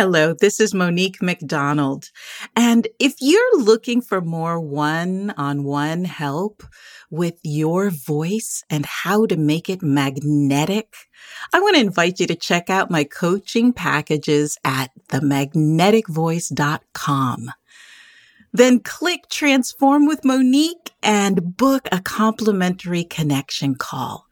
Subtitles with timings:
[0.00, 2.08] Hello, this is Monique McDonald.
[2.56, 6.62] And if you're looking for more one on one help
[7.10, 10.96] with your voice and how to make it magnetic,
[11.52, 17.50] I want to invite you to check out my coaching packages at themagneticvoice.com.
[18.54, 24.28] Then click transform with Monique and book a complimentary connection call.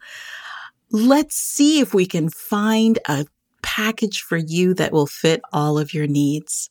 [0.91, 3.27] Let's see if we can find a
[3.79, 6.69] package for you that will fit all of your needs.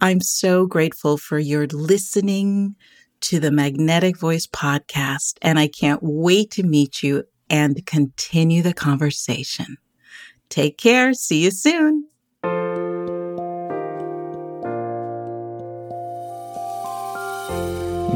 [0.00, 2.76] I'm so grateful for your listening
[3.22, 8.72] to the Magnetic Voice podcast, and I can't wait to meet you and continue the
[8.72, 9.78] conversation.
[10.48, 11.12] Take care.
[11.12, 12.06] See you soon.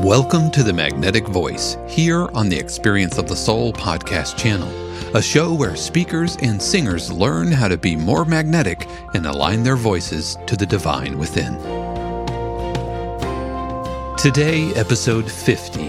[0.05, 4.71] Welcome to the Magnetic Voice here on the Experience of the Soul podcast channel
[5.17, 9.75] a show where speakers and singers learn how to be more magnetic and align their
[9.75, 11.55] voices to the divine within.
[14.19, 15.87] Today, episode 50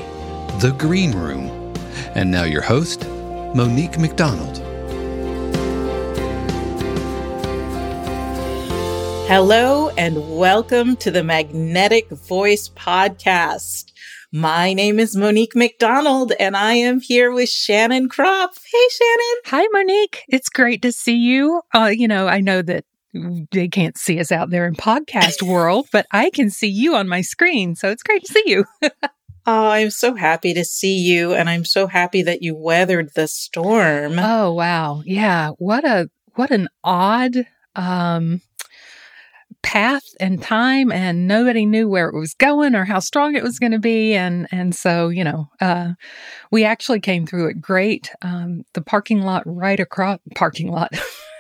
[0.62, 1.74] The Green Room.
[2.16, 3.06] And now, your host,
[3.54, 4.60] Monique McDonald.
[9.28, 13.92] Hello, and welcome to the Magnetic Voice Podcast.
[14.34, 18.60] My name is Monique McDonald, and I am here with Shannon Kropf.
[18.70, 19.42] Hey, Shannon.
[19.46, 20.26] Hi, Monique.
[20.28, 21.62] It's great to see you.
[21.74, 22.84] Uh, you know, I know that
[23.54, 27.08] they can't see us out there in podcast world, but I can see you on
[27.08, 28.66] my screen, so it's great to see you.
[29.50, 33.30] Oh, I'm so happy to see you, and I'm so happy that you weathered the
[33.30, 34.20] storm.
[34.20, 35.52] Oh wow, yeah.
[35.52, 38.42] What a what an odd um,
[39.64, 43.60] path and time and nobody knew where it was going or how strong it was
[43.60, 45.94] going to be and and so you know uh,
[46.52, 48.12] we actually came through it great.
[48.22, 50.92] Um, the parking lot right across parking lot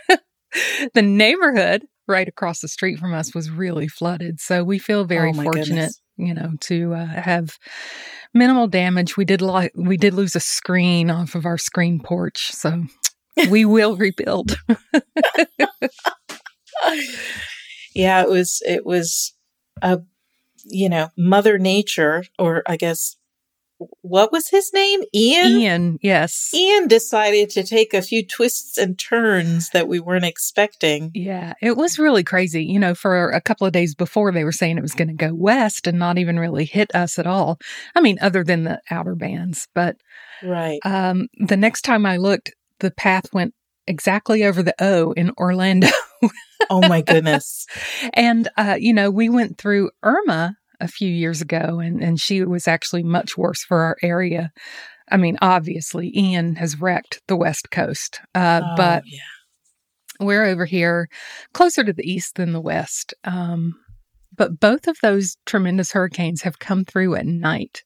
[0.93, 5.29] the neighborhood right across the street from us was really flooded so we feel very
[5.29, 6.01] oh fortunate goodness.
[6.17, 7.57] you know to uh, have
[8.33, 9.17] minimal damage.
[9.17, 12.83] We did lo- we did lose a screen off of our screen porch so
[13.49, 14.57] we will rebuild
[17.97, 19.33] yeah, it was, it was
[19.81, 19.99] a,
[20.65, 23.17] you know, Mother Nature, or I guess,
[24.01, 25.01] what was his name?
[25.13, 25.51] Ian?
[25.51, 26.51] Ian, yes.
[26.53, 31.11] Ian decided to take a few twists and turns that we weren't expecting.
[31.13, 32.63] Yeah, it was really crazy.
[32.63, 35.13] You know, for a couple of days before, they were saying it was going to
[35.13, 37.59] go west and not even really hit us at all.
[37.93, 39.67] I mean, other than the outer bands.
[39.75, 39.97] But
[40.41, 40.79] right.
[40.83, 43.53] Um, the next time I looked, the path went
[43.85, 45.87] exactly over the O in Orlando.
[46.69, 47.65] oh my goodness.
[48.13, 52.43] and, uh, you know, we went through Irma a few years ago and, and she
[52.43, 54.51] was actually much worse for our area.
[55.09, 59.19] I mean, obviously, Ian has wrecked the West Coast, uh, oh, but yeah.
[60.19, 61.07] we're over here
[61.53, 63.13] closer to the east than the west.
[63.23, 63.73] Um,
[64.35, 67.83] but both of those tremendous hurricanes have come through at night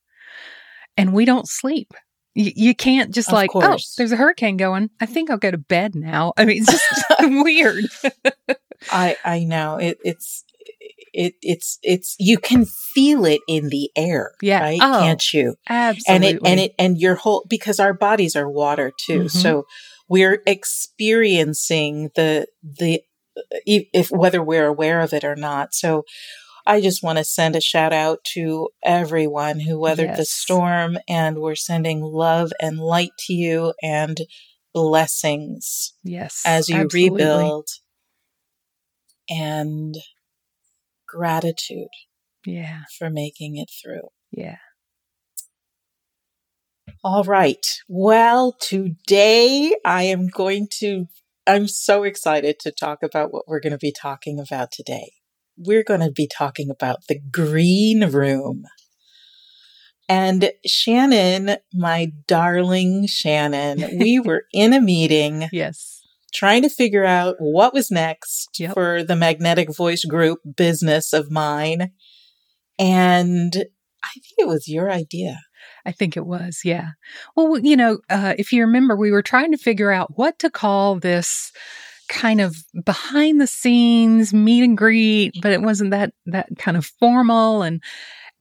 [0.98, 1.94] and we don't sleep.
[2.34, 3.94] You, you can't just of like, oh, course.
[3.94, 4.90] oh, there's a hurricane going.
[5.00, 6.34] I think I'll go to bed now.
[6.38, 7.86] I mean, it's just weird.
[8.92, 9.98] I I know it.
[10.04, 10.44] It's
[11.14, 14.32] it it's it's you can feel it in the air.
[14.42, 14.80] Yeah, right?
[14.82, 15.56] Oh, Can't you?
[15.68, 16.16] Absolutely.
[16.16, 19.20] And it and it and your whole because our bodies are water too.
[19.20, 19.28] Mm-hmm.
[19.28, 19.66] So
[20.08, 23.02] we're experiencing the the
[23.66, 25.74] if whether we're aware of it or not.
[25.74, 26.04] So
[26.72, 30.18] I just want to send a shout out to everyone who weathered yes.
[30.18, 34.18] the storm, and we're sending love and light to you and
[34.74, 35.94] blessings.
[36.02, 36.42] Yes.
[36.46, 37.10] As you absolutely.
[37.26, 37.68] rebuild.
[39.30, 39.96] and
[41.08, 41.90] gratitude
[42.46, 42.84] Yeah.
[42.98, 44.08] for making it through.
[44.32, 44.60] Yeah.
[47.04, 47.66] All right.
[47.90, 51.08] Well, today I am going to,
[51.46, 55.12] I'm so excited to talk about what we're going to be talking about today.
[55.58, 58.64] We're going to be talking about the green room.
[60.10, 66.02] And Shannon, my darling Shannon, we were in a meeting Yes.
[66.34, 68.74] trying to figure out what was next Yep.
[68.74, 71.92] for the magnetic voice group business of mine.
[72.78, 73.56] And
[74.04, 75.40] I think it was your idea.
[75.86, 76.62] I think it was.
[76.66, 76.90] Yeah.
[77.36, 80.50] Well, you know, uh, if you remember, we were trying to figure out what to
[80.50, 81.52] call this
[82.12, 86.86] kind of behind the scenes meet and greet, but it wasn't that, that kind of
[86.86, 87.64] formal.
[87.64, 87.82] And,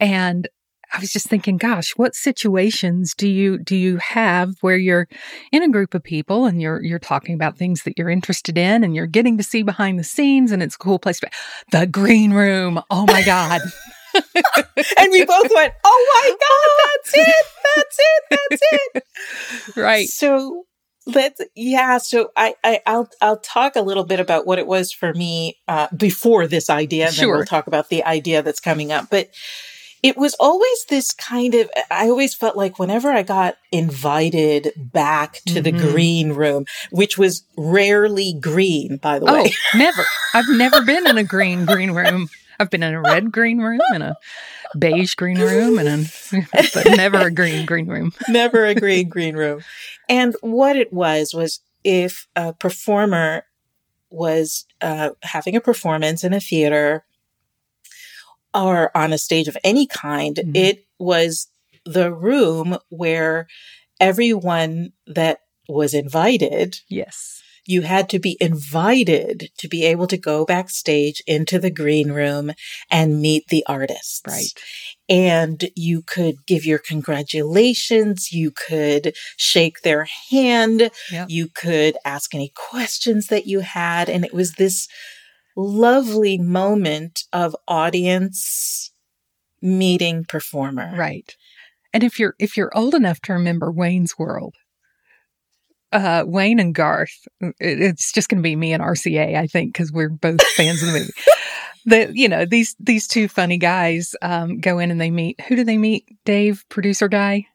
[0.00, 0.48] and
[0.92, 5.06] I was just thinking, gosh, what situations do you, do you have where you're
[5.52, 8.82] in a group of people and you're, you're talking about things that you're interested in
[8.82, 11.20] and you're getting to see behind the scenes and it's a cool place.
[11.20, 11.32] But
[11.70, 12.82] the green room.
[12.90, 13.60] Oh my God.
[14.98, 17.46] and we both went, "Oh my god, oh, that's it,
[17.76, 20.08] that's it, that's it!" right.
[20.08, 20.64] So
[21.06, 21.98] let's, yeah.
[21.98, 25.58] So I, I, I'll, I'll talk a little bit about what it was for me
[25.68, 27.36] uh, before this idea, and then Sure.
[27.36, 29.08] we'll talk about the idea that's coming up.
[29.10, 29.30] But
[30.02, 31.68] it was always this kind of.
[31.90, 35.78] I always felt like whenever I got invited back to the Mhm.
[35.92, 39.52] green room, which was rarely green, by the way Oh, way.
[39.74, 40.02] never.
[40.32, 42.28] I've never been in a green green room.
[42.60, 44.16] I've been in a red green room and a
[44.78, 48.12] beige green room and a, but never a green green room.
[48.28, 49.62] never a green green room.
[50.08, 53.44] And what it was was if a performer
[54.10, 57.04] was uh, having a performance in a theater
[58.54, 60.56] or on a stage of any kind, Mhm.
[60.56, 61.48] it was
[61.86, 63.46] the room where
[64.00, 67.42] everyone that was invited, Yes.
[67.70, 72.52] You had to be invited to be able to go backstage into the green room
[72.90, 74.52] and meet the artists Right.
[75.08, 78.32] and you could give your congratulations.
[78.32, 80.90] You could shake their hand.
[81.12, 81.30] Yep.
[81.30, 84.08] You could ask any questions that you had.
[84.08, 84.88] And it was this
[85.56, 88.90] lovely moment of audience
[89.62, 90.92] meeting performer.
[90.96, 91.34] Right.
[91.92, 94.54] And if you're if you're old enough to remember Wayne's World,
[95.92, 97.26] uh, Wayne and Garth,
[97.58, 100.92] it's just going to be me and RCA, I think, because we're both fans of
[100.92, 101.12] the movie.
[101.86, 105.40] The you know these these two funny guys um, go in and they meet.
[105.48, 106.04] Who do they meet?
[106.26, 107.46] Dave, producer guy.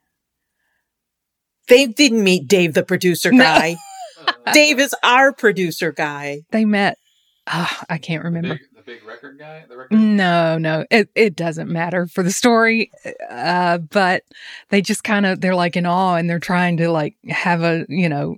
[1.68, 3.44] They didn't meet Dave, the producer No.
[3.44, 3.76] guy.
[4.54, 6.42] Dave is our producer guy.
[6.50, 6.98] They met.
[7.46, 8.60] ah, I can't remember.
[8.86, 9.94] Big record guy, the record.
[9.98, 12.92] No, no, it it doesn't matter for the story.
[13.30, 14.24] Uh, but
[14.70, 17.86] they just kind of they're like in awe and they're trying to like have a
[17.90, 18.38] you know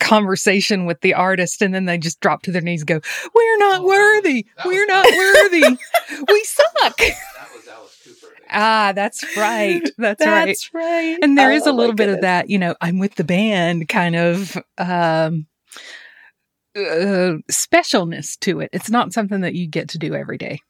[0.00, 3.00] conversation with the artist, and then they just drop to their knees and go,
[3.34, 4.46] "We're not Oh, worthy.
[4.56, 5.78] was- We're was- not worthy.
[6.32, 8.34] we suck." That was Alice Cooper.
[8.50, 9.82] ah, that's right.
[9.98, 10.46] That's, right.
[10.46, 11.18] That's right.
[11.22, 13.24] And there is Oh, a my little bit of that, you know, I'm with the
[13.24, 15.46] band kind of um
[16.76, 18.70] uh, specialness to it.
[18.72, 20.60] It's not something that you get to do every day.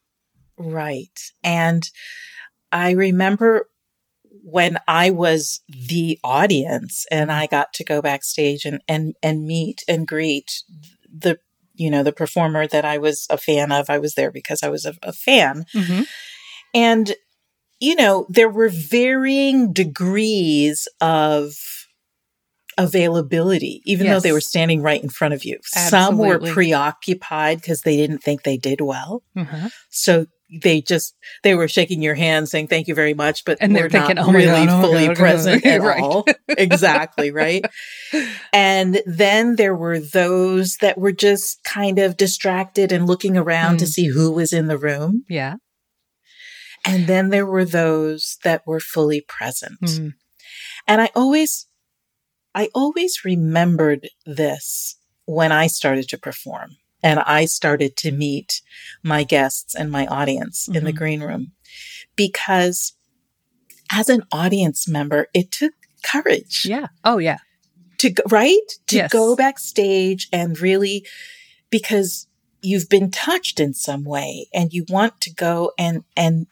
[0.57, 1.19] Right.
[1.43, 1.89] And
[2.71, 3.69] I remember
[4.43, 9.83] when I was the audience and I got to go backstage and, and, and meet
[9.87, 10.63] and greet
[11.11, 11.39] the,
[11.73, 13.89] you know, the performer that I was a fan of.
[13.89, 15.65] I was there because I was a, a fan.
[15.73, 16.03] Mm-hmm.
[16.73, 17.13] And,
[17.79, 21.53] you know, there were varying degrees of
[22.79, 25.59] availability, even though they were standing right in front of you.
[25.63, 29.21] Some were preoccupied because they didn't think they did well.
[29.35, 29.69] Uh-huh.
[29.89, 30.25] So
[30.63, 33.87] they just they were shaking your hand, saying thank you very much, but And they're
[33.89, 36.01] thinking, not "Oh really God, oh fully God, oh present God." at Right.
[36.01, 36.25] all.
[36.47, 37.63] exactly right.
[38.53, 43.85] And then there were those that were just kind of distracted and looking around to
[43.85, 43.89] Mm.
[43.89, 45.23] see who was in the room.
[45.29, 45.55] Yeah.
[46.85, 49.79] And then there were those that were fully present.
[49.81, 50.13] Mm.
[50.87, 51.67] And I always,
[52.55, 58.61] I always remembered this when I started to perform and I started to meet
[59.03, 60.97] my guests and my audience in the Mhm.
[60.97, 61.51] green room
[62.15, 62.93] because
[63.91, 66.87] as an audience member, it took courage Yeah.
[67.03, 67.39] Oh, yeah.
[67.99, 68.67] to go, right?
[68.87, 69.11] To Yes.
[69.11, 71.05] go backstage and really,
[71.69, 72.27] because
[72.61, 76.47] you've been touched in some way and you want to go and, and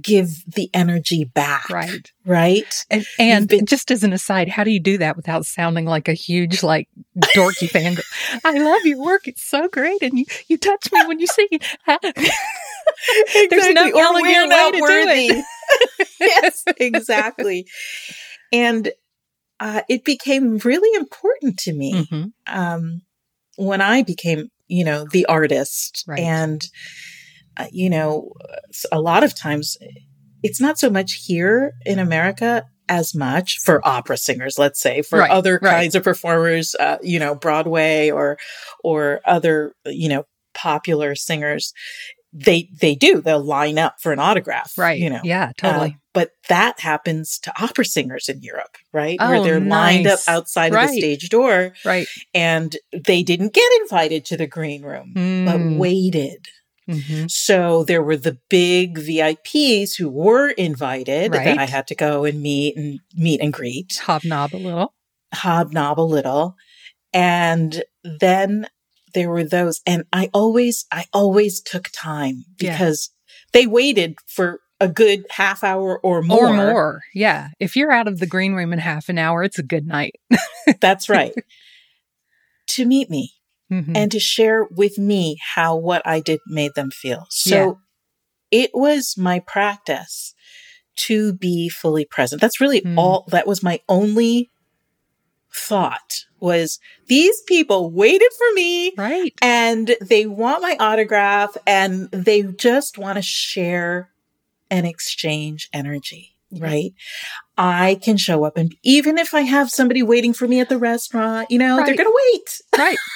[0.00, 1.68] give the energy back.
[1.70, 2.10] Right.
[2.26, 2.84] Right.
[2.90, 6.08] And, and been- just as an aside, how do you do that without sounding like
[6.08, 6.88] a huge, like,
[7.36, 7.96] dorky fan?
[8.44, 9.28] I love your work.
[9.28, 10.02] It's so great.
[10.02, 11.48] And you, you touch me when you sing.
[11.86, 13.92] There's no Exactly.
[13.92, 15.26] Or elegant we're way not to do worthy.
[15.26, 16.08] it.
[16.20, 17.66] yes, exactly.
[18.52, 18.90] And
[19.60, 22.32] uh, it became really important to me Mhm.
[22.48, 23.02] um,
[23.56, 26.04] when I became you know, the artist.
[26.08, 26.20] Right.
[26.20, 26.62] And,
[27.56, 28.32] uh, you know,
[28.92, 29.76] a lot of times
[30.42, 35.20] it's not so much here in America as much for opera singers, let's say, for
[35.20, 35.70] Right, other right.
[35.70, 38.36] kinds of performers, uh, you know, Broadway or,
[38.82, 41.72] or other, you know, popular singers.
[42.32, 44.98] They, they do, they'll line up for an autograph, Right.
[44.98, 45.90] You know, Yeah, totally.
[45.90, 49.18] uh, but that happens to opera singers in Europe, right?
[49.20, 50.28] Where Oh, they're lined up nice.
[50.28, 52.06] outside of the stage door right.
[52.34, 55.78] and they didn't get invited to the green room, but Mm.
[55.78, 56.48] waited.
[56.88, 57.30] Mhm.
[57.30, 61.44] So there were the big VIPs who were invited Right.
[61.44, 64.94] that I had to go and meet and meet and greet, Hobnob a little.
[65.32, 66.56] hobnob a little.
[67.12, 68.66] And then
[69.14, 72.72] there were those, and I always, I always took time Yeah.
[72.72, 73.10] because
[73.52, 76.48] they waited for a good half hour or more.
[76.48, 77.00] Or more.
[77.14, 77.48] Yeah.
[77.60, 80.16] If you're out of the green room in half an hour, it's a good night.
[80.80, 81.32] That's right.
[82.68, 83.32] to meet me.
[83.82, 83.96] Mhm.
[83.96, 87.26] and to share with me how what I did made them feel.
[87.30, 87.80] So
[88.50, 90.34] it was my practice
[90.96, 92.40] to be fully present.
[92.40, 92.96] That's really Mm.
[92.98, 94.50] all that was my only
[95.52, 99.32] thought was these people waited for me right.
[99.40, 104.10] and they want my autograph and they just want to share
[104.70, 106.92] and exchange energy, right?
[107.56, 110.78] I can show up and even if I have somebody waiting for me at the
[110.78, 112.60] restaurant, you know, they're going to wait.
[112.76, 112.98] Right.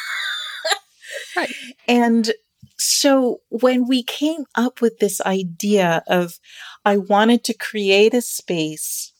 [1.38, 1.52] right.
[1.86, 2.32] And
[2.78, 6.38] so when we came up with this idea of,
[6.84, 9.12] I wanted to create a space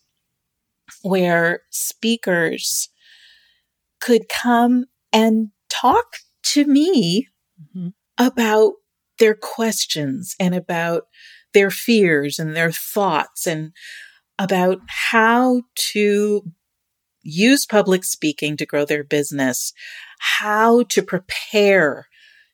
[1.02, 2.88] where speakers
[4.00, 7.28] could come and talk to me
[7.75, 7.94] Mhm.
[8.16, 8.75] about
[9.18, 11.08] their questions and about
[11.52, 13.72] their fears and their thoughts and
[14.38, 16.52] about how to
[17.22, 19.72] use public speaking to grow their business,
[20.20, 22.08] how to prepare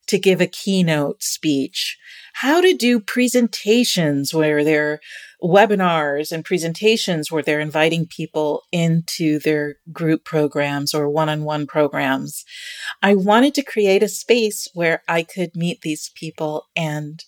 [0.08, 1.96] to give a keynote speech,
[2.34, 5.00] how to do presentations where they're
[5.42, 12.44] webinars and presentations where they're inviting people into their group programs or one-on-one programs.
[13.02, 17.22] I wanted to create a space where I could meet these people and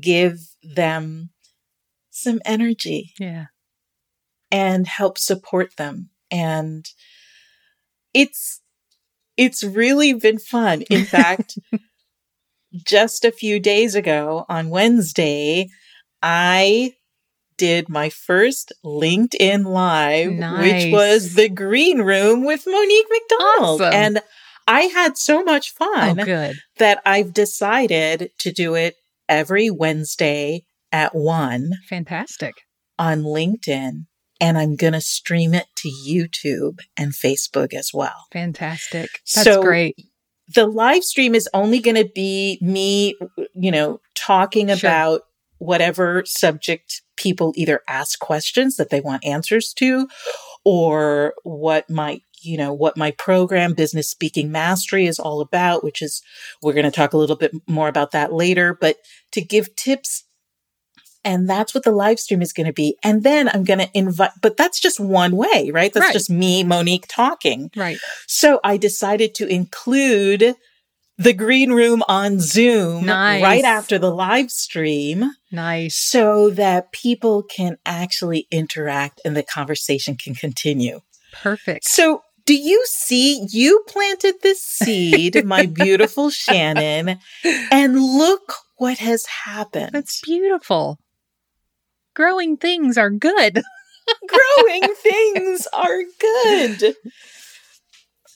[0.00, 1.30] give them
[2.10, 3.46] some energy Yeah.
[4.50, 6.10] and help support them.
[6.30, 6.86] And
[8.14, 8.60] it's,
[9.36, 10.82] it's really been fun.
[10.82, 11.58] In fact,
[12.72, 15.68] just a few days ago on Wednesday,
[16.22, 16.92] I
[17.56, 20.84] did my first LinkedIn live, Nice.
[20.84, 23.82] which was the green room with Monique McDonald.
[23.82, 23.94] Awesome.
[23.94, 24.22] And
[24.66, 26.56] I had so much Oh, fun good.
[26.78, 28.94] that I've decided to do it
[29.28, 30.62] every Wednesday
[30.92, 32.54] at one Fantastic.
[32.98, 34.06] on LinkedIn.
[34.42, 38.26] And I'm going to stream it to YouTube and Facebook as well.
[38.32, 39.10] Fantastic.
[39.34, 39.96] That's So- great.
[40.54, 43.16] The live stream is only going to be me,
[43.54, 44.76] you know, talking Sure.
[44.76, 45.22] about
[45.58, 50.08] whatever subject people either ask questions that they want answers to
[50.64, 56.00] or what my you know what my program business speaking mastery is all about which
[56.00, 56.22] is
[56.62, 58.96] we're going to talk a little bit more about that later but
[59.32, 60.24] to give tips
[61.24, 63.88] and that's what the live stream is going to be and then i'm going to
[63.94, 66.12] invite but that's just one way right that's Right.
[66.12, 67.98] just me monique talking Right.
[68.26, 70.54] so I decided to include
[71.18, 73.42] the green room on Zoom Nice.
[73.42, 75.94] right after the live stream Nice.
[75.96, 81.00] so that people can actually interact and the conversation can continue.
[81.32, 81.84] Perfect.
[81.84, 87.18] So do you see you planted this seed, my beautiful Shannon,
[87.70, 89.90] and look what has happened.
[89.92, 90.98] That's beautiful.
[92.14, 93.62] Growing things are good.
[94.28, 96.94] growing things are good.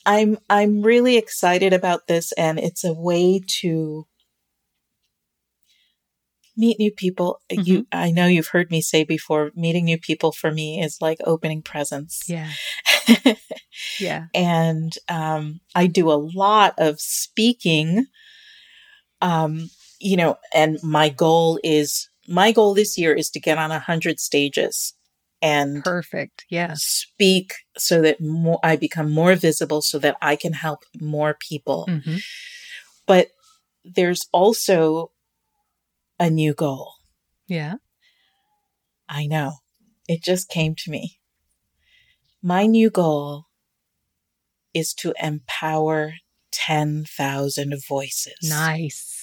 [0.06, 4.06] I'm I'm really excited about this and it's a way to
[6.56, 7.40] meet new people.
[7.50, 11.18] You I know you've heard me say before meeting new people for me is like
[11.24, 12.28] opening presents.
[12.28, 12.50] Yeah.
[14.00, 14.26] Yeah.
[14.34, 18.06] and um, I do a lot of speaking.
[19.20, 23.70] Um, you know, and my goal is my goal this year is to get on
[23.70, 24.94] a hundred stages
[25.42, 26.44] and Perfect.
[26.48, 26.74] Yeah.
[26.74, 31.84] speak so that more I become more visible, so that I can help more people.
[31.88, 32.16] hmm
[33.06, 33.28] But
[33.84, 35.10] there's also
[36.18, 36.92] a new goal.
[37.46, 37.74] Yeah.
[39.08, 39.58] I know
[40.08, 41.18] it just came to me.
[42.42, 43.46] My new goal
[44.72, 46.14] is to empower
[46.52, 48.34] 10,000 voices.
[48.42, 49.13] Nice.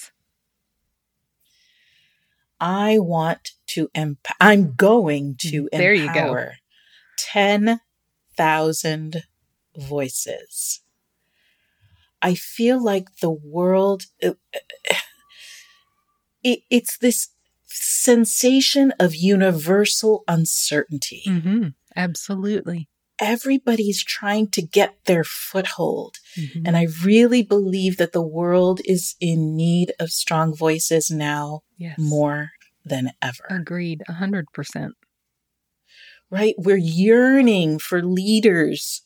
[2.62, 6.20] I want to empower, I'm going to mm, There you go.
[6.20, 6.54] empower
[7.18, 9.24] 10,000
[9.76, 10.80] voices.
[12.22, 14.38] I feel like the world, it,
[16.44, 17.30] it, it's this
[17.64, 21.24] sensation of universal uncertainty.
[21.26, 21.68] Mm-hmm.
[21.96, 22.88] Absolutely.
[23.22, 26.16] Everybody's trying to get their foothold.
[26.36, 26.62] Mhm.
[26.66, 31.96] And I really believe that the world is in need of strong voices now yes.
[31.98, 32.50] more
[32.84, 33.46] than ever.
[33.48, 34.02] Agreed.
[34.08, 34.94] A hundred percent.
[36.30, 36.54] right?
[36.58, 39.02] We're yearning for leaders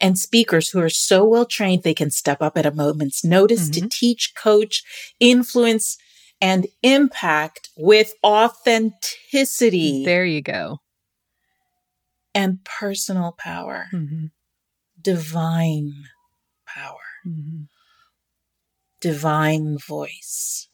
[0.00, 3.68] and speakers who are so well trained they can step up at a moment's notice
[3.70, 4.82] to teach, coach,
[5.18, 5.98] influence,
[6.40, 10.78] and impact with authenticity There you go.
[12.34, 14.26] And personal power, Mm-hmm.
[15.00, 16.04] divine
[16.66, 16.96] power,
[17.26, 17.62] Mm-hmm.
[19.00, 20.68] divine voice.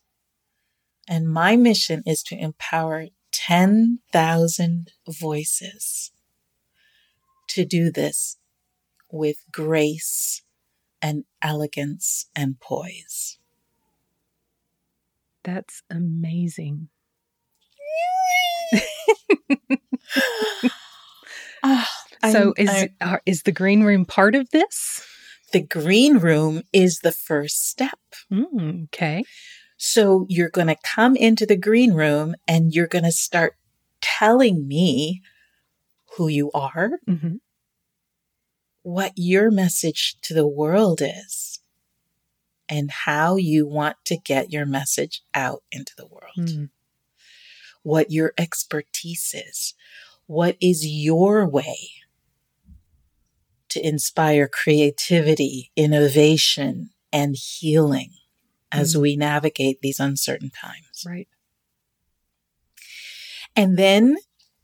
[1.08, 6.10] And my mission is to empower 10,000 voices
[7.48, 8.38] to do this
[9.10, 10.42] with grace
[11.00, 13.38] and elegance and poise.
[15.44, 16.88] That's amazing.
[21.68, 21.90] Ah,
[22.32, 25.02] so I'm- is I- are, is the green room part of this?
[25.52, 27.98] the green room is the first step.
[28.32, 29.22] Mm, okay.
[29.76, 33.54] So you're going to come into the green room and you're going to start
[34.00, 35.22] telling me
[36.16, 37.36] who you are, Mm-hmm.
[38.82, 41.60] what your message to the world is,
[42.68, 46.36] and how you want to get your message out into the world.
[46.48, 46.70] Mm.
[47.84, 49.74] What your expertise is.
[50.26, 51.78] What is your way
[53.68, 58.12] to inspire creativity, innovation, and healing
[58.72, 59.00] as Mm.
[59.00, 61.04] we navigate these uncertain times?
[61.06, 61.28] Right.
[63.54, 64.16] And then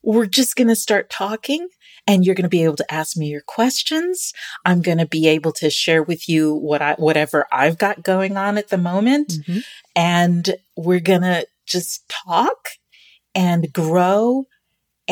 [0.03, 1.69] we're just going to start talking
[2.07, 4.33] and you're going to be able to ask me your questions.
[4.65, 8.37] I'm going to be able to share with you what I, whatever I've got going
[8.37, 9.29] on at the moment.
[9.29, 9.59] Mm-hmm.
[9.95, 12.71] And we're going to just talk
[13.35, 14.47] and grow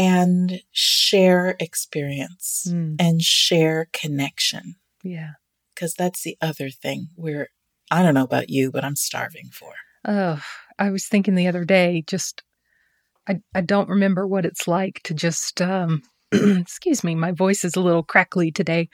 [0.00, 2.96] and share experience Mm.
[2.98, 4.76] and share connection.
[5.02, 5.32] Yeah.
[5.76, 7.48] Cause that's the other thing we're,
[7.90, 9.72] I don't know about you, but I'm starving for.
[10.06, 10.42] Oh,
[10.78, 12.42] I was thinking the other day, just
[13.28, 17.76] I I don't remember what it's like to just um excuse me, my voice is
[17.76, 18.88] a little crackly today.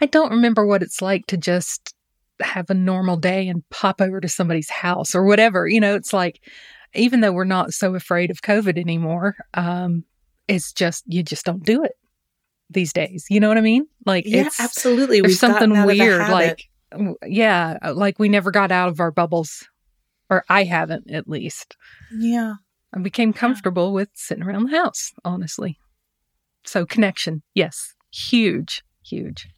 [0.00, 1.94] I don't remember what it's like to just
[2.40, 5.66] have a normal day and pop over to somebody's house or whatever.
[5.66, 6.40] You know, it's like
[6.94, 10.04] even though we're not so afraid of COVID anymore, um,
[10.48, 11.92] it's just you just don't do it
[12.70, 13.26] these days.
[13.30, 13.86] You know what I mean?
[14.04, 15.20] Like Yeah, it's absolutely.
[15.20, 16.68] there's We've something out of the weird like
[17.26, 19.68] yeah like we never got out of our bubbles
[20.30, 21.76] or i haven't at least
[22.16, 22.54] yeah.
[22.94, 25.78] i became comfortable with sitting around the house honestly
[26.64, 29.48] so connection yes huge huge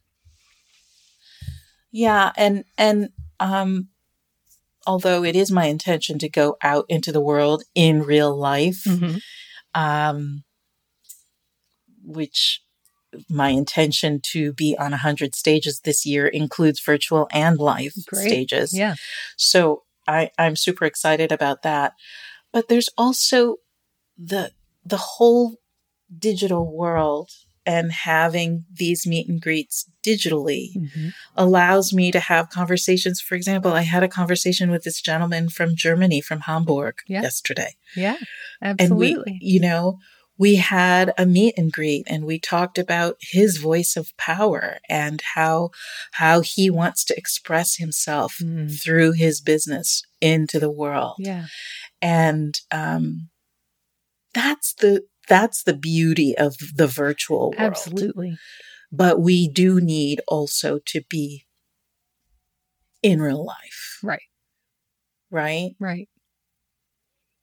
[1.93, 3.89] Yeah, and and um
[4.87, 9.21] although it is my intention to go out into the world in real life, Mhm.
[9.75, 10.45] um
[12.09, 12.61] which
[13.29, 18.29] my intention to be on 100 stages this year includes virtual and live Great.
[18.29, 18.77] stages.
[18.77, 18.95] yeah
[19.37, 21.93] So I, I'm super excited about that.
[22.53, 23.57] But there's also
[24.17, 24.53] the
[24.85, 25.57] the whole
[26.19, 27.31] digital world
[27.67, 31.13] and having these meet and greets digitally Mhm.
[31.37, 33.21] allows me to have conversations.
[33.21, 37.21] For example, I had a conversation with this gentleman from Germany, from Hamburg, Yeah.
[37.23, 37.77] yesterday.
[37.95, 38.17] yeah
[38.63, 39.99] And absolutely we, you know,
[40.39, 45.21] we had a meet and greet and we talked about his voice of power and
[45.35, 45.71] how,
[46.13, 48.81] how he wants to express himself Mm.
[48.83, 51.17] through his business into the world.
[51.19, 51.47] yeah
[52.01, 53.31] And, um,
[54.35, 57.55] that's the, that's the beauty of the virtual world.
[57.59, 58.39] absolutely
[58.93, 61.45] But we do need also to be
[63.03, 63.99] in real life.
[64.03, 64.23] Right.
[65.31, 65.73] Right?
[65.79, 66.09] right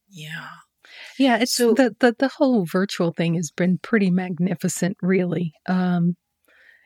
[0.10, 0.50] Yeah.
[1.20, 5.54] Yeah, it's So- the, the the whole virtual thing has been pretty magnificent, really.
[5.68, 6.16] Um,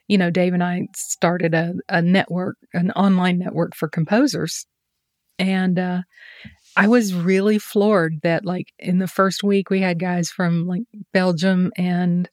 [0.07, 4.65] you know, Dave and I started a, a network, an online network for composers,
[5.37, 6.01] and uh,
[6.77, 10.83] I was really floored that, like, in the first week, we had guys from like
[11.13, 12.29] Belgium and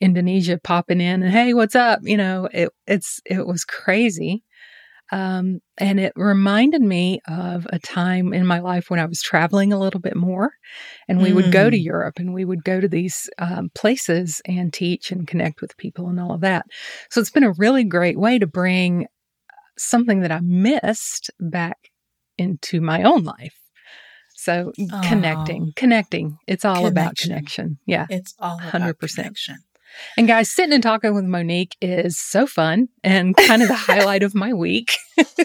[0.00, 2.00] Indonesia popping in, and hey, what's up?
[2.02, 4.42] You know, it it's it was crazy.
[5.12, 9.72] Um, and it reminded me of a time in my life when I was traveling
[9.72, 10.52] a little bit more
[11.08, 11.84] and we would go to Mm.
[11.84, 16.08] Europe and we would go to these um, places and teach and connect with people
[16.08, 16.66] and all of that.
[17.10, 19.06] So it's been a really great way to bring
[19.76, 21.90] something that I missed back
[22.38, 23.54] into my own life.
[24.36, 26.38] So connecting, connecting.
[26.46, 27.28] It's all about Connection.
[27.30, 27.78] connection.
[27.84, 28.06] Yeah.
[28.08, 28.98] It's all 100%.
[29.16, 29.56] connection.
[30.16, 34.22] And guys, sitting and talking with Monique is so fun and kind of the highlight
[34.22, 34.96] of my week.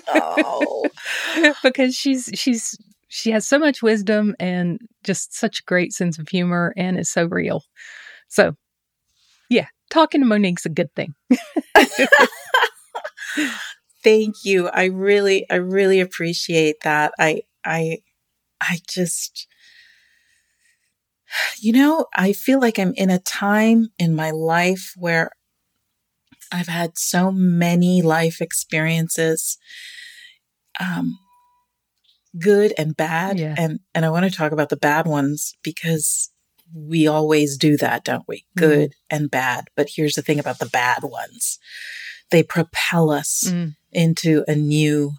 [0.08, 0.88] Oh.
[1.64, 2.78] because she's she's
[3.08, 7.10] she has so much wisdom and just such a great sense of humor and is
[7.10, 7.64] so real.
[8.28, 8.56] So,
[9.50, 11.14] yeah, talking to Monique's a good thing.
[14.04, 14.68] Thank you.
[14.70, 17.14] I really I really appreciate that.
[17.18, 18.00] I I
[18.62, 19.48] I just
[21.60, 25.32] you know, I feel like I'm in a time in my life where
[26.52, 29.58] I've had so many life experiences,
[30.80, 31.18] um,
[32.40, 33.40] good and bad.
[33.40, 33.56] Yeah.
[33.58, 36.32] And, and I want to talk about the bad ones because
[36.74, 38.46] we always do that, don't we?
[38.56, 39.66] Good and bad.
[39.76, 41.60] But here's the thing about the bad ones.
[42.32, 45.14] They propel us Mm, into a new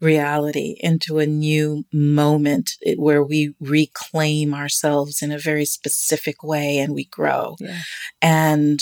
[0.00, 6.94] reality, into a new moment where we reclaim ourselves in a very specific way and
[6.94, 7.56] we grow.
[7.60, 7.80] yeah.
[8.22, 8.80] And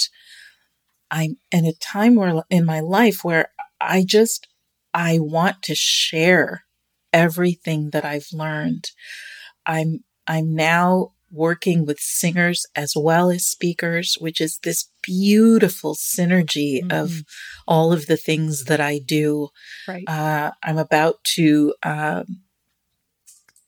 [1.10, 3.48] I'm in a time where in my life where
[3.80, 4.46] I just,
[4.94, 6.64] I want to share
[7.12, 8.90] everything that I've learned.
[9.66, 16.80] I'm, I'm now working with singers as well as speakers, which is this beautiful synergy
[16.90, 17.24] of Mhm.
[17.66, 19.48] all of the things that I do.
[19.86, 20.04] Right.
[20.08, 22.42] Uh, I'm about to um,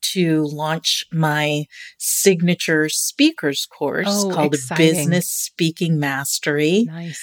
[0.03, 1.67] to launch my
[1.99, 4.87] signature speakers course Oh, called exciting.
[4.95, 6.85] Business Speaking Mastery.
[6.87, 7.23] nice.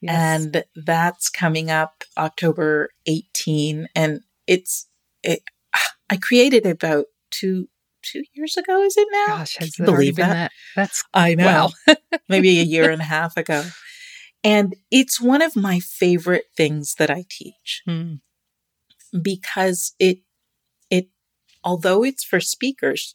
[0.00, 0.42] Yes.
[0.44, 3.88] And that's coming up October 18.
[3.94, 4.86] And it's,
[5.22, 5.42] it,
[6.10, 7.68] I created it about two,
[8.04, 9.38] two years ago, is it now?
[9.38, 10.32] Gosh, has Can it you already believe that?
[10.32, 10.52] that?
[10.76, 11.70] That's I know.
[11.86, 11.94] wow.
[12.28, 13.64] maybe a year and a half ago.
[14.42, 18.20] And it's one of my favorite things that I teach Mm,
[19.22, 20.18] because it,
[20.90, 21.08] it,
[21.62, 23.14] although it's for speakers,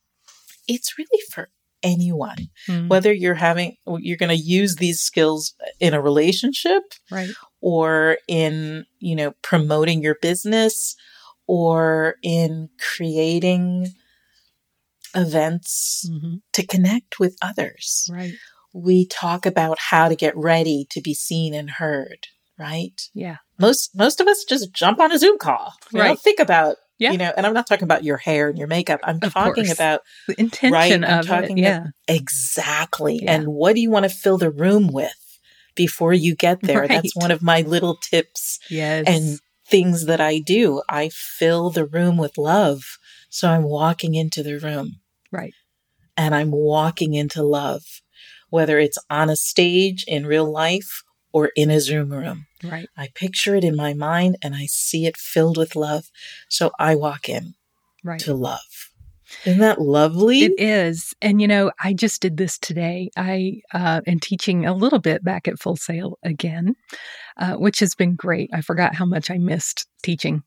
[0.67, 1.49] it's really for
[1.83, 2.49] anyone.
[2.67, 7.29] mm, Whether you're having, you're going to use these skills in a relationship right.
[7.61, 10.95] or in, you know, promoting your business
[11.47, 13.93] or in creating
[15.15, 18.07] events hmm to connect with others.
[18.11, 18.33] Right.
[18.73, 22.99] We talk about how to get ready to be seen and heard, right?
[23.13, 23.37] Yeah.
[23.59, 25.73] Most most of us just jump on a Zoom call.
[25.93, 26.19] Right.
[26.19, 27.11] think about, Yeah.
[27.11, 28.99] you know, and I'm not talking about your hair and your makeup.
[29.03, 29.73] I'm Of talking course.
[29.73, 31.61] about The intention Right, I'm of talking it.
[31.61, 31.85] Yeah.
[32.07, 33.19] Exactly.
[33.23, 33.33] Yeah.
[33.35, 35.39] And what do you want to fill the room with
[35.75, 36.87] before you get there?
[36.87, 39.05] That's one of my little tips Yes.
[39.07, 40.81] and things that I do.
[40.89, 42.81] I fill the room with love.
[43.29, 44.99] So I'm walking into the room
[45.31, 45.53] right.
[46.17, 47.83] and I'm walking into love,
[48.49, 52.47] whether it's on a stage in real life or in a Zoom room.
[52.63, 52.89] Right.
[52.97, 56.09] I picture it in my mind and I see it filled with love.
[56.49, 57.55] So I walk in
[58.03, 58.19] Right.
[58.21, 58.89] to love.
[59.45, 60.41] Isn't that lovely?
[60.41, 61.13] It is.
[61.21, 63.09] And, you know, I just did this today.
[63.15, 66.75] I uh, am teaching a little bit back at Full Sail again,
[67.37, 68.49] uh, which has been great.
[68.53, 70.43] I forgot how much I missed teaching.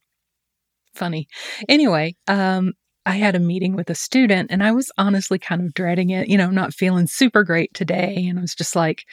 [0.94, 1.26] Funny.
[1.68, 2.72] Anyway, um,
[3.04, 6.28] I had a meeting with a student and I was honestly kind of dreading it,
[6.28, 8.26] you know, not feeling super great today.
[8.28, 9.04] And I was just like,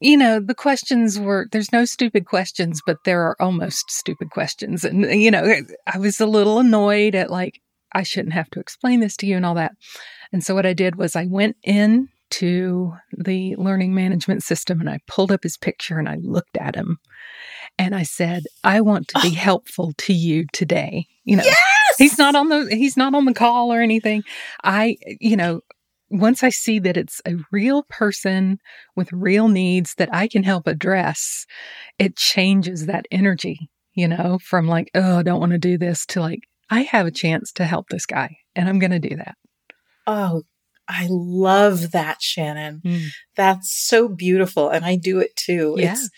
[0.00, 4.84] you know, the questions were, there's no stupid questions, but there are almost stupid questions.
[4.84, 7.60] And, you know, I was a little annoyed at like,
[7.92, 9.72] I shouldn't have to explain this to you and all that.
[10.32, 14.90] And so what I did was I went in to the learning management system and
[14.90, 16.98] I pulled up his picture and I looked at him
[17.78, 21.06] and I said, I want to be helpful to you today.
[21.24, 21.56] You know, yes!
[21.98, 24.22] he's not on the he's not on the call or anything.
[24.62, 25.60] I, you know,
[26.10, 28.58] once I see that it's a real person
[28.94, 31.46] with real needs that I can help address,
[31.98, 36.06] it changes that energy, you know, from like, oh, I don't want to do this
[36.06, 39.16] to like, I have a chance to help this guy and I'm going to do
[39.16, 39.36] that.
[40.06, 40.42] Oh,
[40.88, 42.82] I love that, Shannon.
[42.84, 43.06] Mm.
[43.34, 44.68] That's so beautiful.
[44.68, 45.74] And I do it too.
[45.76, 45.92] Yeah.
[45.92, 46.10] It's,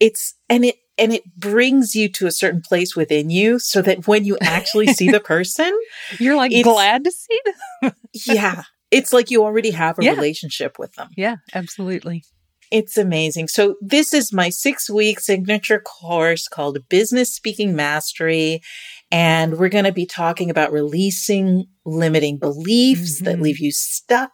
[0.00, 4.06] it's, and it, and it brings you to a certain place within you so that
[4.06, 5.72] when you actually see the person,
[6.18, 7.40] You're like glad to see
[7.82, 7.92] them.
[8.26, 10.12] yeah, it's like you already have a Yeah.
[10.14, 11.08] relationship with them.
[11.16, 12.24] Yeah, absolutely.
[12.70, 13.48] It's amazing.
[13.48, 18.62] So this is my six week signature course called Business Speaking Mastery.
[19.12, 23.42] And we're going to be talking about releasing limiting beliefs that Mhm.
[23.42, 24.32] leave you stuck.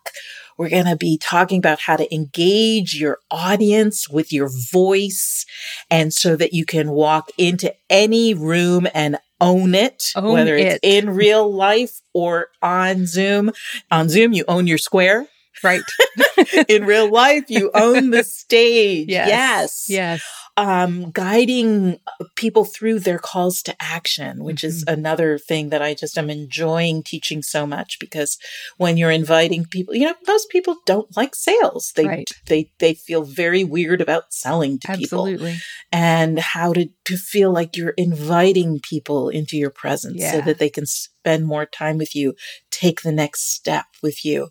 [0.58, 5.46] We're going to be talking about how to engage your audience with your voice
[5.90, 10.66] and so that you can walk into any room and own it, Own whether it.
[10.66, 13.52] it's in real life or on Zoom.
[13.90, 15.26] On Zoom, you own your square.
[15.64, 15.82] Right.
[16.68, 19.08] in real life, you own the stage.
[19.08, 19.28] Yes.
[19.28, 19.86] Yes.
[19.88, 20.22] Yes.
[20.56, 22.00] Um, guiding
[22.36, 24.92] people through their calls to action, which is Mhm.
[24.92, 28.36] another thing that I just am enjoying teaching so much because
[28.76, 31.92] when you're inviting people, you know, most people don't like sales.
[31.96, 32.28] They, Right.
[32.46, 35.56] they, they feel very weird about selling to people Absolutely.
[35.92, 40.68] and how to, to feel like you're inviting people into your presence so that they
[40.68, 42.34] can spend more time with you,
[42.70, 44.48] take the next step with you.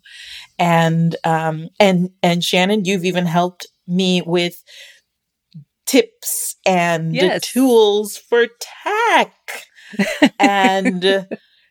[0.57, 4.63] And, um, and, and Shannon, you've even helped me with
[5.85, 7.41] tips and Yes.
[7.51, 8.45] tools for
[8.85, 9.33] tech
[10.39, 11.27] and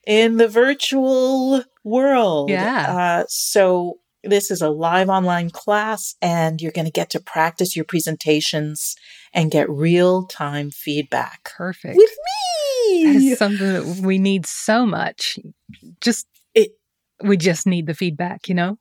[0.06, 2.50] in the virtual world.
[2.50, 3.20] Yeah.
[3.20, 7.76] Uh, so this is a live online class and you're going to get to practice
[7.76, 8.96] your presentations
[9.32, 11.96] and get real time feedback Perfect.
[11.96, 13.02] with me.
[13.30, 15.38] is something that we need so much.
[16.00, 16.72] Just It-
[17.22, 18.78] we just need the feedback, you know?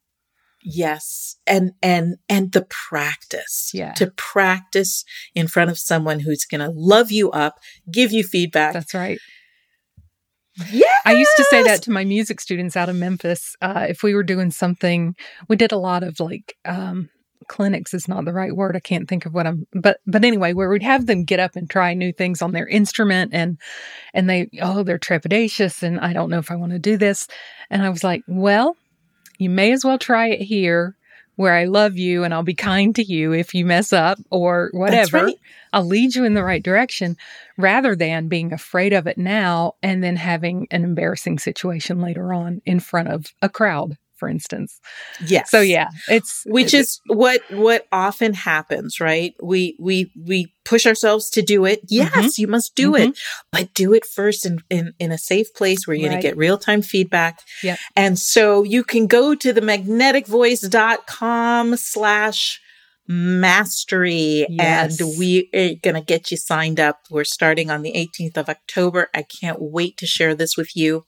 [0.70, 1.38] Yes.
[1.48, 3.72] And, and, and the practice.
[3.74, 3.94] Yeah.
[3.94, 7.56] To practice in front of someone who's going to love you up,
[7.92, 8.74] give you feedback.
[8.74, 9.20] That's right.
[10.72, 10.86] yeah.
[11.06, 13.56] I used to say that to my music students out of Memphis.
[13.62, 15.16] Uh, if we were doing something,
[15.48, 17.10] we did a lot of like um,
[17.48, 18.76] clinics is not the right word.
[18.76, 21.56] I can't think of what I'm, but but anyway, where we'd have them get up
[21.56, 23.58] and try new things on their instrument, and
[24.14, 27.28] and they oh they're trepidatious, and I don't know if I want to do this,
[27.70, 28.76] and I was like, well,
[29.38, 30.96] you may as well try it here.
[31.36, 34.72] Where I love you and I'll be kind to you if you mess up or
[34.74, 35.26] whatever.
[35.26, 35.36] right.
[35.72, 37.16] I'll lead you in the right direction
[37.58, 42.64] rather than being afraid of it now and then having an embarrassing situation later on
[42.66, 44.80] in front of a crowd, for instance.
[45.26, 45.50] Yes.
[45.52, 51.30] So yeah, it's which is what what often happens right we we we push ourselves
[51.30, 52.42] to do it yes Mm-hmm.
[52.42, 53.18] you must do it
[53.52, 56.36] but do it first in in, in a safe place where you're going to get
[56.36, 57.78] real-time feedback Yeah.
[57.96, 62.60] and so you can go to the magneticvoice.com slash
[63.08, 65.00] mastery Yes.
[65.00, 68.50] and we are going to get you signed up we're starting on the 18th of
[68.50, 71.06] october i can't wait to share this with you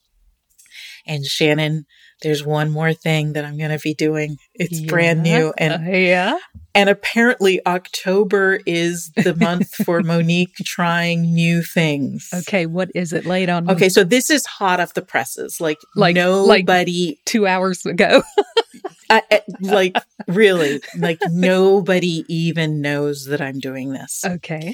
[1.06, 1.86] and shannon
[2.21, 5.89] there's one more thing that i'm going to be doing it's brand new and Uh,
[5.91, 6.38] yeah.
[6.75, 12.29] and apparently October is the month for Monique trying new things.
[12.34, 13.25] Okay, what is it?
[13.25, 15.60] Late on Okay, so this is hot off the presses.
[15.60, 18.21] Like, Like- nobody, two hours ago.
[19.10, 24.23] I- I- like really, like nobody even knows that I'm doing this.
[24.25, 24.73] okay.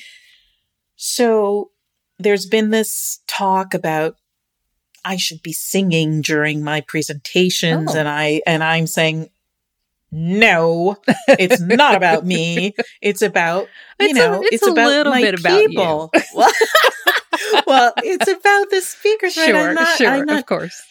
[0.96, 1.72] So
[2.20, 4.16] there's been this talk about
[5.06, 8.00] I should be singing during my presentations Oh.
[8.00, 9.30] and I and I'm saying
[10.12, 10.96] no,
[11.28, 12.74] it's not about me.
[13.02, 13.68] It's about
[14.00, 16.12] you It's a- know, it's it's, a about little my bit about people.
[16.34, 16.52] well,
[17.68, 19.46] well, it's about the speakers, right?
[19.48, 20.82] Sure, I'm not, sure, I'm not of course.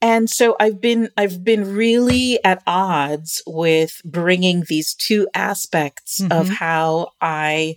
[0.00, 6.48] and so I've been I've been really at odds with bringing these two aspects of
[6.48, 6.54] Mhm.
[6.54, 7.76] how I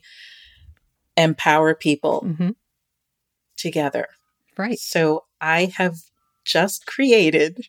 [1.17, 2.49] empower people hmm
[3.57, 4.07] together.
[4.57, 4.77] Right.
[4.79, 5.97] So I have
[6.45, 7.67] just created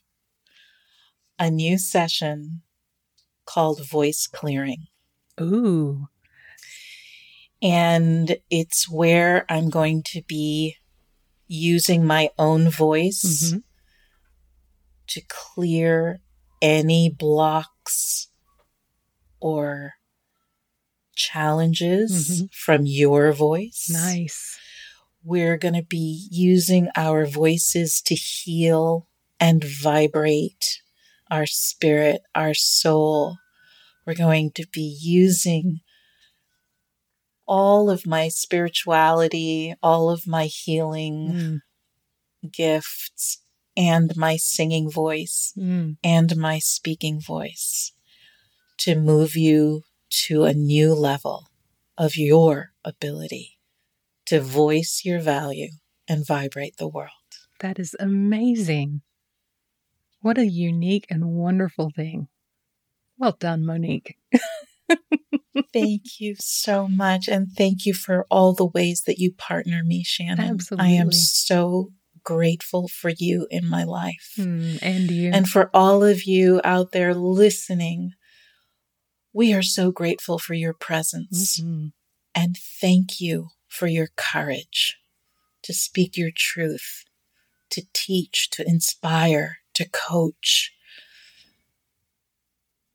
[1.41, 2.63] a new session
[3.47, 4.87] called Voice Clearing.
[5.41, 6.07] Ooh.
[7.61, 10.77] And it's where I'm going to be
[11.49, 13.63] using my own voice Mhm.
[15.09, 16.21] to clear
[16.63, 18.29] any blocks
[19.41, 19.95] or
[21.17, 22.53] challenges Mhm.
[22.55, 23.89] from your voice.
[23.91, 24.59] Nice.
[25.25, 29.09] We're going to be using our voices to heal
[29.41, 30.81] and vibrate
[31.31, 33.39] our spirit, our soul.
[34.07, 35.81] We're going to be using
[37.47, 41.63] all of my spirituality, all of my healing
[42.45, 43.43] Mm, gifts,
[43.77, 45.97] and my singing voice mm.
[46.05, 47.93] and my speaking voice
[48.79, 51.49] to move you to a new level
[51.97, 53.54] of your ability
[54.27, 55.71] to voice your value
[56.09, 57.11] and vibrate the world.
[57.61, 59.03] That is amazing.
[60.21, 62.29] What a unique and wonderful thing.
[63.19, 64.17] Well done, Monique.
[65.73, 67.29] Thank you so much.
[67.29, 70.41] And thank you for all the ways that you partner me, Shannon.
[70.41, 70.87] Absolutely.
[70.87, 71.91] I am so
[72.23, 74.35] grateful for you in my life.
[74.39, 75.31] Mm, and you.
[75.33, 78.13] And for all of you out there listening,
[79.33, 81.61] we are so grateful for your presence.
[81.61, 81.93] Mhm.
[82.35, 84.97] And thank you for your courage
[85.63, 87.05] to speak your truth,
[87.71, 90.73] to teach, to inspire, to coach.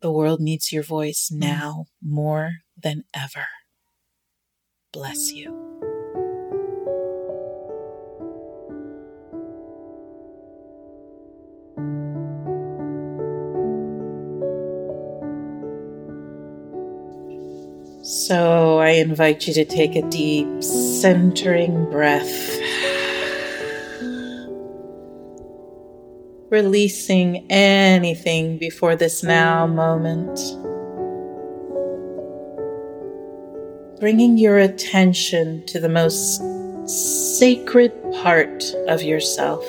[0.02, 3.48] The world needs your voice now more than ever.
[4.94, 5.79] Bless you.
[18.30, 22.60] So I invite you to take a deep, centering breath.
[26.52, 30.40] Releasing anything before this now moment.
[34.00, 36.40] Bringing your attention to the most
[36.88, 39.66] sacred part of yourself.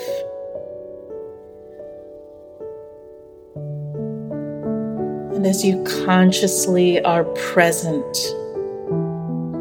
[5.35, 8.19] And as you consciously are present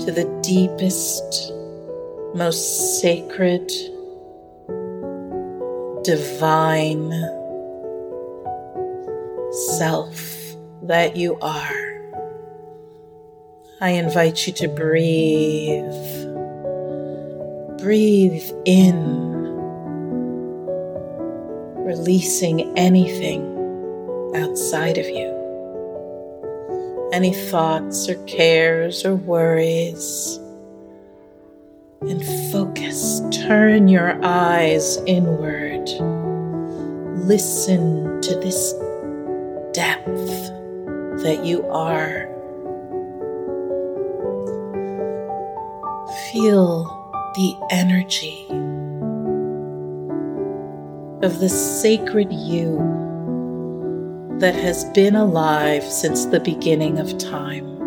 [0.10, 1.54] to the deepest,
[2.34, 3.68] most sacred,
[6.04, 7.12] divine
[9.78, 12.12] self that you are,
[13.82, 15.84] I invite you to breathe.
[17.80, 19.34] Breathe in,
[21.86, 23.44] releasing anything
[24.36, 25.39] outside of you
[27.20, 30.40] any thoughts or cares or worries.
[32.00, 35.86] And focus, turn your eyes inward.
[37.26, 38.72] Listen to this
[39.74, 40.30] depth
[41.24, 42.30] that you are.
[46.32, 46.86] Feel
[47.36, 48.46] the energy
[51.22, 52.99] of the sacred you
[54.40, 57.78] that has been alive since the beginning of time.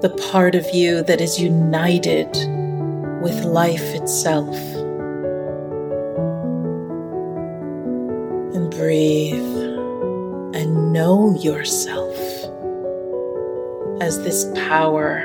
[0.00, 2.28] The part of you that is united
[3.20, 4.56] with life itself.
[8.54, 9.56] And breathe
[10.54, 12.16] and know yourself
[14.00, 15.18] as this power,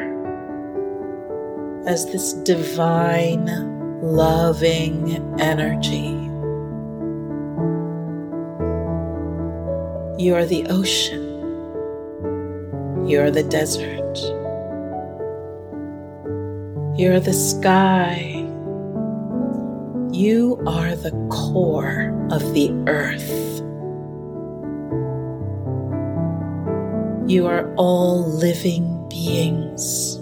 [1.86, 3.46] as this divine,
[4.02, 6.13] loving energy.
[10.24, 11.22] You are the ocean.
[13.06, 14.18] You're the desert.
[16.98, 18.48] You're the sky.
[20.14, 23.60] You are the core of the earth.
[27.30, 30.16] You are all living beings,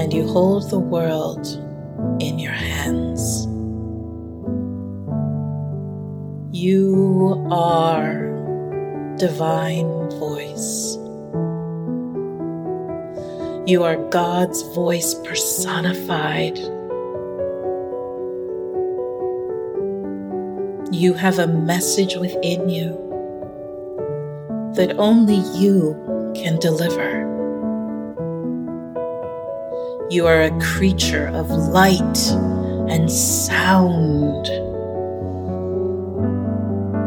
[0.00, 1.46] and you hold the world
[2.20, 3.46] in your hands.
[6.52, 8.19] You are
[9.20, 10.96] divine voice.
[13.66, 16.56] You are God's voice personified.
[20.90, 22.96] You have a message within you
[24.76, 25.94] that only you
[26.34, 27.28] can deliver.
[30.08, 32.18] You are a creature of light
[32.88, 34.46] and sound.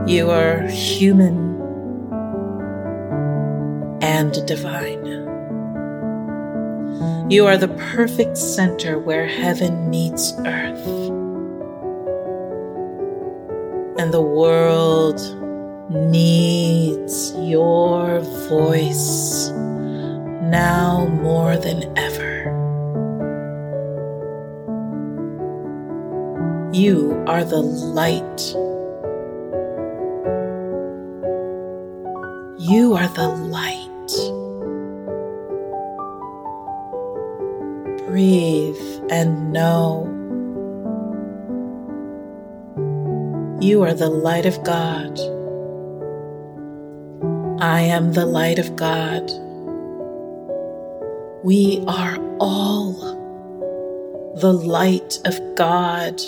[0.07, 1.52] You are human
[4.23, 5.05] and divine.
[7.29, 10.87] You are the perfect center where heaven meets earth.
[13.99, 15.19] And the world
[15.89, 22.31] needs your voice now more than ever.
[26.71, 28.41] You are the light.
[32.57, 33.72] You are the light.
[38.13, 38.77] Breathe
[39.09, 40.05] and know
[43.59, 45.17] you are the light of God.
[47.59, 49.31] I am the light of God.
[51.43, 52.93] We are all
[54.35, 56.21] the light of God.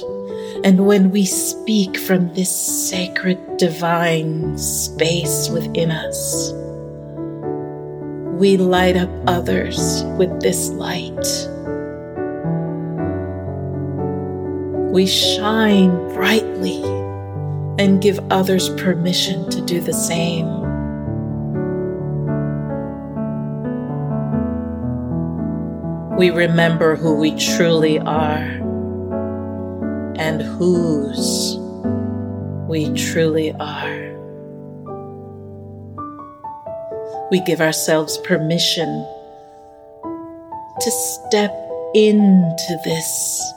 [0.64, 2.50] And when we speak from this
[2.90, 6.52] sacred divine space within us,
[8.40, 11.54] we light up others with this light.
[14.96, 16.82] We shine brightly
[17.78, 20.48] and give others permission to do the same.
[26.18, 28.48] We remember who we truly are
[30.18, 31.58] and whose
[32.70, 34.16] we truly are.
[37.32, 38.88] We give ourselves permission
[40.80, 41.52] to step
[41.94, 43.54] into this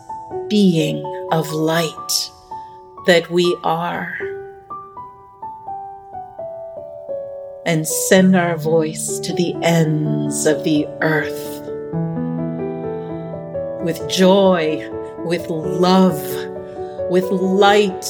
[0.49, 2.31] being of light
[3.07, 4.15] that we are.
[7.67, 11.59] And send our voice to the ends of the earth
[13.83, 14.89] with joy,
[15.25, 16.19] with love,
[17.11, 18.07] with light,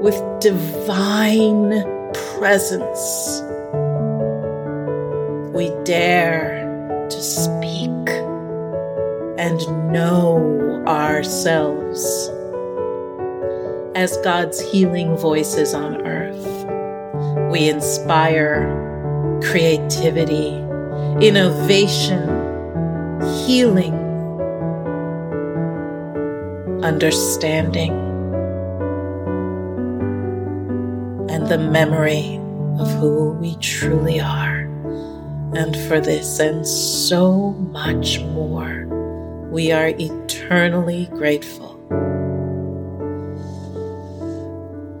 [0.00, 1.82] with divine
[2.38, 3.42] presence.
[5.54, 7.67] We dare to speak
[9.38, 9.58] and
[9.92, 12.28] know ourselves
[13.94, 16.46] as God's healing voices on earth.
[17.50, 18.66] We inspire
[19.42, 20.56] creativity,
[21.24, 22.28] innovation,
[23.46, 23.94] healing,
[26.82, 27.92] understanding,
[31.30, 32.40] and the memory
[32.80, 34.58] of who we truly are.
[35.54, 38.57] And for this and so much more,
[39.50, 41.76] we are eternally grateful.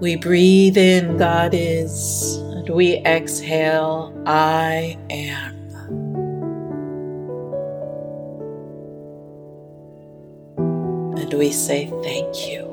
[0.00, 5.54] We breathe in, God is, and we exhale, I am.
[11.18, 12.64] And we say thank you.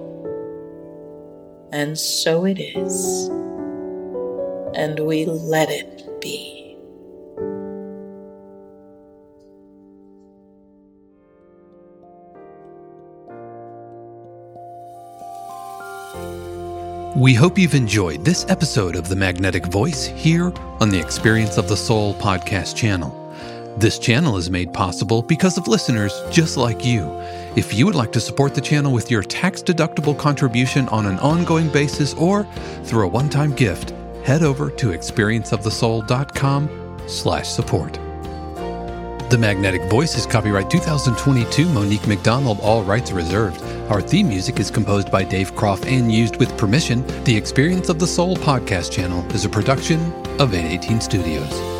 [1.71, 3.27] And so it is.
[4.75, 6.54] And we let it be.
[17.25, 21.67] We hope you've enjoyed this episode of The Magnetic Voice here on the Experience of
[21.67, 23.09] the Soul podcast channel.
[23.77, 27.09] This channel is made possible because of listeners just like you.
[27.55, 31.67] If you would like to support the channel with your tax-deductible contribution on an ongoing
[31.69, 32.43] basis or
[32.83, 37.93] through a one-time gift, head over to experienceofthesoul.com slash support.
[39.31, 43.63] The Magnetic Voice is copyright 2022 Monique McDonald, all rights reserved.
[43.89, 47.05] Our theme music is composed by Dave Kropf and used with permission.
[47.23, 49.99] The Experience of the Soul podcast channel is a production
[50.39, 51.74] of 818 Studios.